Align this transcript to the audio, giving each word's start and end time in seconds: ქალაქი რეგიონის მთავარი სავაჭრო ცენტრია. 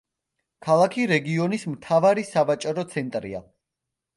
ქალაქი 0.67 1.03
რეგიონის 1.11 1.67
მთავარი 1.73 2.25
სავაჭრო 2.31 2.87
ცენტრია. 2.95 3.45